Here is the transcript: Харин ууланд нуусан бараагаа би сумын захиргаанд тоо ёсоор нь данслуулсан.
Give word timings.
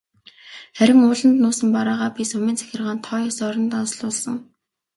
Харин 0.77 0.99
ууланд 1.07 1.37
нуусан 1.43 1.69
бараагаа 1.75 2.09
би 2.17 2.23
сумын 2.31 2.59
захиргаанд 2.59 3.01
тоо 3.05 3.19
ёсоор 3.29 3.55
нь 3.61 3.71
данслуулсан. 3.73 4.37